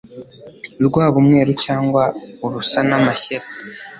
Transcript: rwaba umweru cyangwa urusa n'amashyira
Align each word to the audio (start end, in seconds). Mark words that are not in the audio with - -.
rwaba 0.85 1.15
umweru 1.21 1.51
cyangwa 1.65 2.03
urusa 2.45 2.79
n'amashyira 2.87 3.45